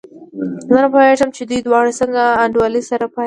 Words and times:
زه 0.71 0.75
نه 0.83 0.87
پوهېږم 0.93 1.29
چې 1.35 1.41
دوی 1.49 1.59
دواړه 1.63 1.91
څنګه 1.99 2.23
انډيوالي 2.43 2.81
سره 2.89 3.05
پالي. 3.13 3.19